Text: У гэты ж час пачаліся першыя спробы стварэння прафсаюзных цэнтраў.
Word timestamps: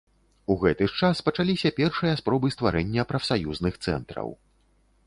У 0.53 0.55
гэты 0.63 0.87
ж 0.93 0.95
час 1.01 1.21
пачаліся 1.27 1.73
першыя 1.81 2.17
спробы 2.23 2.53
стварэння 2.57 3.07
прафсаюзных 3.13 3.81
цэнтраў. 3.87 4.37